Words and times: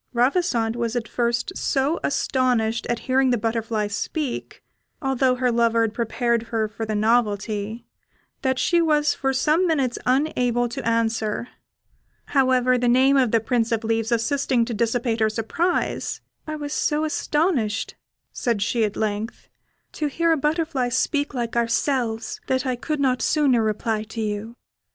Ravissante 0.15 0.75
was 0.77 0.95
at 0.95 1.07
first 1.07 1.55
so 1.55 1.99
astonished 2.03 2.87
at 2.87 3.01
hearing 3.05 3.29
the 3.29 3.37
butterfly 3.37 3.85
speak, 3.85 4.63
although 4.99 5.35
her 5.35 5.51
lover 5.51 5.81
had 5.83 5.93
prepared 5.93 6.41
her 6.49 6.67
for 6.67 6.87
the 6.87 6.95
novelty, 6.95 7.85
that 8.41 8.57
she 8.57 8.81
was 8.81 9.13
for 9.13 9.31
some 9.31 9.67
minutes 9.67 9.99
unable 10.07 10.67
to 10.69 10.83
answer; 10.87 11.49
however, 12.29 12.79
the 12.79 12.87
name 12.87 13.15
of 13.15 13.29
the 13.29 13.39
Prince 13.39 13.71
of 13.71 13.83
Leaves 13.83 14.11
assisting 14.11 14.65
to 14.65 14.73
dissipate 14.73 15.19
her 15.19 15.29
surprise, 15.29 16.19
"I 16.47 16.55
was 16.55 16.73
so 16.73 17.03
astonished," 17.03 17.93
said 18.33 18.63
she 18.63 18.83
at 18.83 18.97
length, 18.97 19.49
"to 19.91 20.07
hear 20.07 20.31
a 20.31 20.35
butterfly 20.35 20.89
speak 20.89 21.35
like 21.35 21.55
ourselves, 21.55 22.41
that 22.47 22.65
I 22.65 22.75
could 22.75 22.99
not 22.99 23.21
sooner 23.21 23.61
reply 23.61 24.01
to 24.05 24.21
you. 24.21 24.55